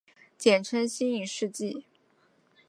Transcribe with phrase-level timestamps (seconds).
[0.35, 1.85] 简称新影世纪。